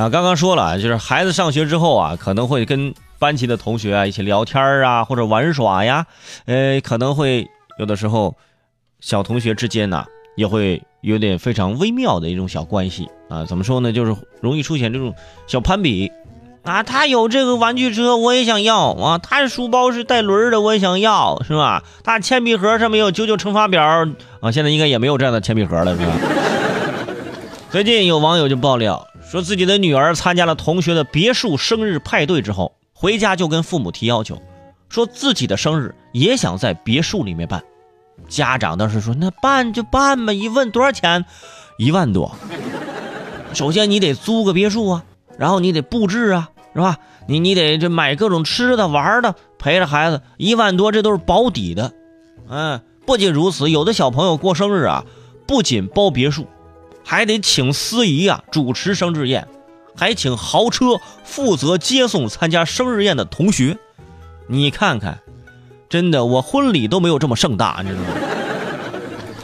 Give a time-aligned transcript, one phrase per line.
[0.00, 6.06] 啊，刚刚说了，就是孩子上学之后啊，可能会跟班级的同学啊一起聊天啊，或者玩耍呀，
[6.46, 7.46] 呃，可能会
[7.78, 8.34] 有的时候
[9.00, 10.06] 小同学之间呢
[10.38, 13.44] 也会有点非常微妙的一种小关系啊。
[13.44, 13.92] 怎么说呢？
[13.92, 15.14] 就是容易出现这种
[15.46, 16.10] 小攀比
[16.62, 21.82] 啊，他有这个玩具车，我也想要啊；他书包是带轮的，我也想要，是吧？
[22.02, 23.84] 他铅笔盒上面有九九乘法表
[24.40, 26.12] 啊，现在应该也没有这样的铅笔盒了，是吧？
[27.68, 29.06] 最近有网友就爆料。
[29.30, 34.42] 说自己的女儿参加了同学的别墅生日派对之后，回家就跟父母提要求，
[34.88, 37.62] 说自己的生日也想在别墅里面办。
[38.28, 41.24] 家长当时说：“那办就办吧。”一问多少钱，
[41.78, 42.34] 一万多。
[43.52, 45.04] 首先你得租个别墅啊，
[45.38, 46.98] 然后你得布置啊，是吧？
[47.28, 51.92] 你你得这买各种吃的玩的，陪着孩子，一万多这都是保底的。
[52.48, 55.04] 嗯，不仅如此，有的小朋友过生日啊，
[55.46, 56.48] 不仅包别墅。
[57.04, 59.46] 还得请司仪啊主持生日宴，
[59.96, 63.78] 还请豪车负责接送参加生日宴的同学。
[64.46, 65.20] 你看看，
[65.88, 68.06] 真的，我婚礼都没有这么盛大，你知道吗？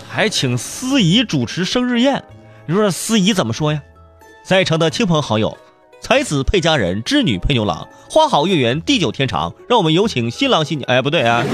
[0.08, 2.24] 还请司仪主持生日宴，
[2.66, 3.82] 你说司仪怎么说呀？
[4.44, 5.58] 在场的亲朋好友，
[6.00, 9.52] 才子配佳人，织女配牛郎，花好月圆，地久天长。
[9.68, 10.88] 让我们有请新郎新娘。
[10.88, 11.44] 哎，不对啊，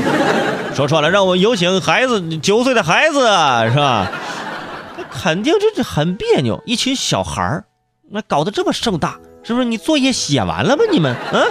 [0.74, 3.20] 说错了，让我们有请孩子九岁的孩子，
[3.70, 4.10] 是吧？
[5.12, 7.64] 肯定这是很别扭，一群小孩儿，
[8.10, 9.64] 那搞得这么盛大，是不是？
[9.64, 10.82] 你作业写完了吗？
[10.90, 11.46] 你们，嗯，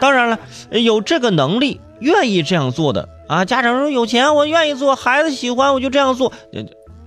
[0.00, 0.38] 当然了，
[0.70, 6.32] 有这个能力、愿意这样做的啊，家长说有钱，我愿意做，孩子喜欢，我就这样做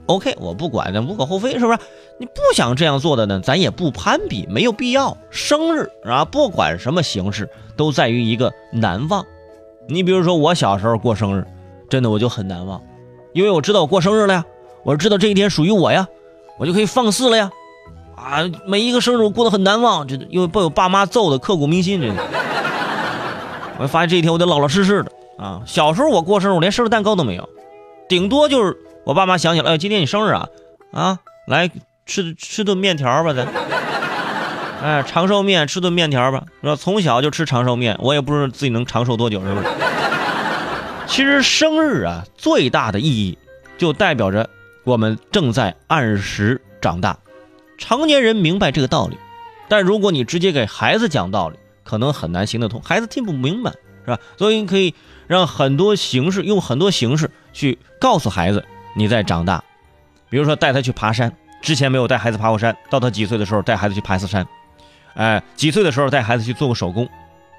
[0.08, 1.80] ，OK，我不管，那无可厚非，是不是？
[2.20, 5.16] 你不想这样做的呢，咱也不攀比，没有必要。
[5.30, 9.26] 生日啊，不管什么形式，都在于一个难忘。
[9.88, 11.48] 你比如说我小时候过生日，
[11.90, 12.82] 真的我就很难忘，
[13.34, 14.46] 因为我知道我过生日了呀。
[14.84, 16.08] 我知道这一天属于我呀，
[16.58, 17.52] 我就可以放肆了呀！
[18.16, 22.02] 啊，每一个生日我过得很难忘，这因为被我爸妈揍的刻骨铭心。
[22.02, 22.14] 这，
[23.78, 25.62] 我发现这一天我得老老实实的啊。
[25.66, 27.48] 小时候我过生日，我连生日蛋糕都没有，
[28.10, 30.48] 顶多就是我爸妈想起来，哎，今天你生日啊，
[30.92, 31.72] 啊，来
[32.06, 33.48] 吃吃顿面条吧，咱，
[34.84, 36.44] 哎，长寿面，吃顿面条吧。
[36.62, 39.68] 说从小就吃长寿面，我也不知道自己能长寿多久，是不是？
[41.08, 43.38] 其实生日啊，最大的意义
[43.78, 44.50] 就代表着。
[44.84, 47.20] 我们正在按时长大，
[47.78, 49.18] 成年人明白这个道理，
[49.68, 53.72] 但如果你直接给孩子讲道理，可能很难行得通，孩子听不明白，
[54.06, 54.20] 是吧？
[54.38, 54.94] 所以你可以
[55.28, 58.64] 让很多形式，用很多形式去告诉孩子
[58.96, 59.64] 你在长大，
[60.30, 64.48] 比如说带他去爬山，之前没有带孩子爬过山，到他几岁的时候带孩子去爬一次山，
[65.14, 67.08] 哎，几岁的时候带孩子去做个手工，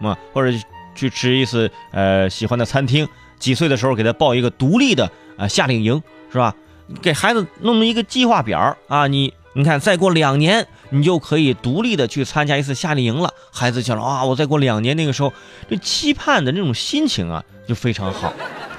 [0.00, 0.56] 啊，或者
[0.94, 3.06] 去吃一次呃喜欢的餐厅，
[3.38, 6.02] 几岁的时候给他报一个独立的啊夏令营，
[6.32, 6.54] 是吧？
[7.02, 13.32] 给孩子弄了一个计划表啊，你你看，再过两年，你就可以独立的去参加一次夏令营了。
[13.52, 15.32] 孩子想了啊，我再过两年，那个时候
[15.68, 18.32] 这期盼的那种心情啊，就非常好，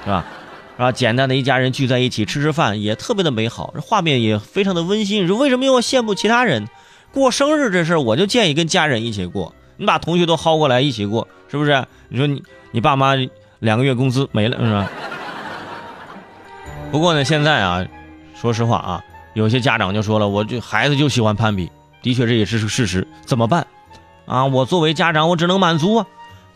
[0.04, 0.24] 是吧？
[0.78, 5.22] 啊，简单的一家人聚在一起吃吃饭，也特别的美好，这画面也非常的温馨。
[5.22, 6.66] 你说为什么又要羡慕其他人
[7.12, 8.00] 过生日这事儿？
[8.00, 11.84] 我就建议跟家人一起过，你把同学都薅过来一起过，是不是？
[12.08, 13.14] 你说你你爸妈
[13.58, 14.90] 两个月工资没了，是吧？
[16.90, 17.86] 不过呢，现在啊。
[18.42, 19.04] 说实话啊，
[19.34, 21.70] 有些家长就说了，我这孩子就喜欢攀比，
[22.02, 23.68] 的确这也是个事实，怎么办？
[24.26, 26.06] 啊，我作为家长，我只能满足啊。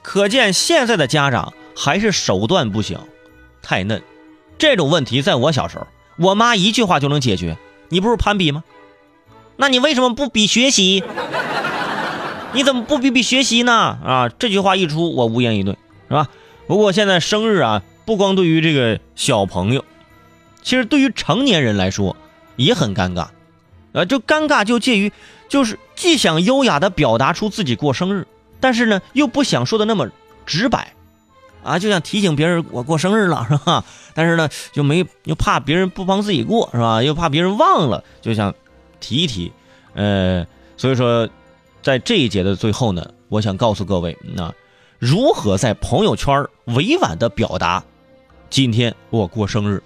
[0.03, 2.99] 可见现在的家长还是手段不行，
[3.63, 4.03] 太嫩。
[4.59, 5.87] 这种问题在我小时候，
[6.19, 7.57] 我妈一句话就能解决。
[7.89, 8.65] 你不是攀比吗？
[9.57, 11.05] 那你为什么不比学习？
[12.53, 13.73] 你怎么不比比学习呢？
[13.73, 16.27] 啊，这句话一出，我无言以对，是吧？
[16.67, 19.85] 不过现在生日啊，不光对于这个小朋友。
[20.67, 22.17] 其实对于成年人来说
[22.57, 23.29] 也很尴尬，
[23.93, 25.13] 呃，就尴尬就介于，
[25.49, 28.27] 就是既想优雅的表达出自己过生日，
[28.59, 30.09] 但是呢又不想说的那么
[30.45, 30.93] 直白，
[31.63, 33.85] 啊，就想提醒别人我过生日了， 是吧？
[34.13, 37.01] 但是呢就没又怕别人不帮自己过，是吧？
[37.01, 38.53] 又怕别人忘了，就想
[38.99, 39.53] 提一提，
[39.95, 40.45] 呃，
[40.77, 41.29] 所以说
[41.81, 44.53] 在这一节的最后呢，我想告诉各位，那
[44.99, 47.85] 如何在朋友圈委婉的表达
[48.51, 49.81] 今天我过生日。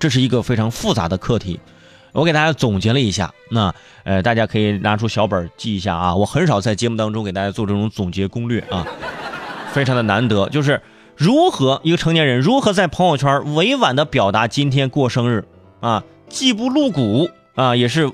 [0.00, 1.60] 这是一个非常复杂的课题，
[2.12, 6.16] 我给大家总结了一下，那呃，大家可以拿出小本记一下啊。
[6.16, 8.86] 我很少在节目当中给大家做这种总结攻略啊，
[9.72, 10.48] 非常的难得。
[10.48, 10.80] 就是
[11.14, 15.44] 如何一个成年人如何在朋友圈委婉的表达今天过生日
[15.80, 18.10] 啊，既不露骨啊，也是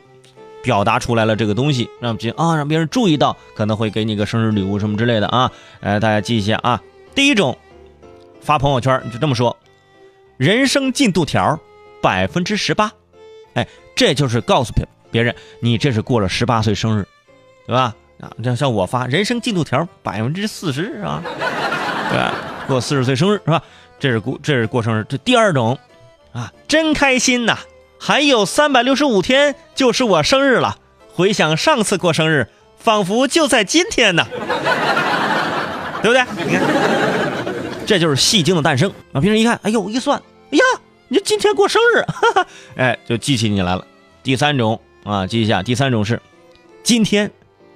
[0.65, 5.53] 表达出来了这个东西，让别啊让别人注意到，可能会给你个生日礼物什么之类的啊。
[5.79, 6.82] 呃，大家记一下啊。
[7.15, 7.56] 第一种
[8.41, 9.56] 发朋友圈就这么说，
[10.37, 11.56] 人生进度条。
[12.06, 12.93] 百分之十八，
[13.55, 13.67] 哎，
[13.97, 17.05] 这就是告诉别别人，你这是过了十八岁生日，
[17.67, 17.93] 对吧？
[18.20, 21.20] 啊，像像我发人生进度条百分之四十啊，
[22.08, 22.32] 对吧？
[22.69, 23.61] 过四十岁生日是吧？
[23.99, 25.05] 这是过这是过生日。
[25.08, 25.76] 这第二种，
[26.32, 27.58] 啊，真开心呐！
[27.99, 30.79] 还有三百六十五天就是我生日了。
[31.12, 32.47] 回想上次过生日，
[32.79, 34.25] 仿佛就在今天呢，
[36.03, 36.25] 对不对？
[36.47, 36.62] 你看，
[37.85, 39.20] 这就是戏精的诞生啊！
[39.20, 40.23] 平时一看，哎呦，一算，
[40.53, 40.64] 哎呀，
[41.08, 43.87] 你今天过生日，哈哈，哎，就记起你来了。
[44.23, 46.20] 第三种啊，记一下，第三种是
[46.82, 47.31] 今天。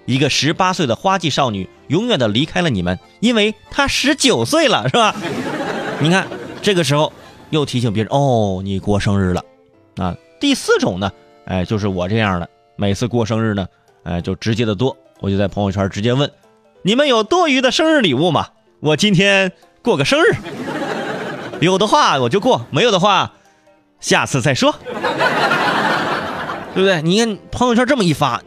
[0.07, 5.15] 一个十八岁的花季少女，永远的离开了你们，因为她十九岁了，是吧？
[6.01, 6.27] 你看，
[6.63, 7.13] 这个时候
[7.51, 9.45] 又提醒别人哦，你过生日了，
[9.99, 10.17] 啊。
[10.41, 11.13] 第四种呢，
[11.45, 13.69] 哎，就是我这样的，每次过生日呢，
[14.03, 16.29] 哎，就直接的多，我就在朋友圈直接问，
[16.83, 18.49] 你们有多余的生日礼物吗？
[18.81, 20.35] 我今天过个生日，
[21.61, 23.33] 有的话我就过，没有的话，
[24.01, 24.75] 下次再说，
[26.75, 27.03] 对不对？
[27.03, 28.41] 你看朋友圈这么一发。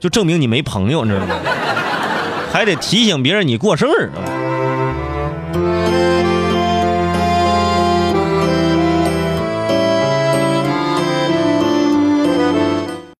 [0.00, 1.34] 就证明你没朋友，你知道吗？
[2.52, 4.08] 还得提醒别人你过生日。